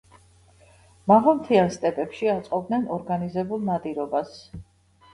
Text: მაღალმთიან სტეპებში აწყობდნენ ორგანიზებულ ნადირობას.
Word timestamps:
მაღალმთიან 1.11 1.69
სტეპებში 1.77 2.33
აწყობდნენ 2.39 2.91
ორგანიზებულ 2.99 3.67
ნადირობას. 3.71 4.39